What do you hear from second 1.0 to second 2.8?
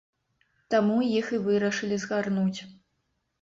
іх і вырашылі згарнуць.